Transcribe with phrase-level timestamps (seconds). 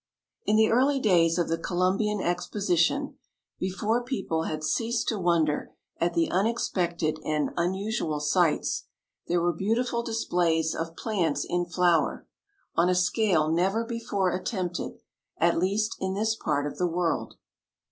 [0.47, 3.19] In the early days of the Columbian Exposition,
[3.59, 8.85] before people had ceased to wonder at the unexpected and unusual sights,
[9.27, 12.25] there were beautiful displays of plants in flower,
[12.73, 14.93] on a scale never before attempted,
[15.37, 17.35] at least in this part of the world.